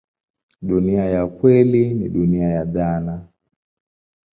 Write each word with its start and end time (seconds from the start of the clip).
Dunia 0.61 1.05
ya 1.05 1.27
kweli 1.27 1.93
ni 1.93 2.09
dunia 2.09 2.47
ya 2.49 2.65
dhana. 2.65 3.27